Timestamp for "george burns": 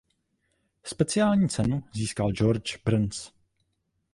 2.31-3.31